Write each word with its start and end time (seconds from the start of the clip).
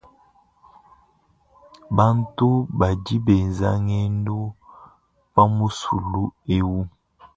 Bantu 1.97 2.49
badi 2.79 3.15
benza 3.25 3.69
ngendu 3.83 4.39
pa 5.33 5.43
musulu 5.55 6.23
eu. 6.57 6.73